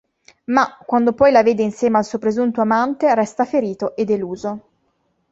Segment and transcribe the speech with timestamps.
[0.45, 4.63] Ma, quando poi la vede insieme al suo presunto amante, resta ferito e deluso.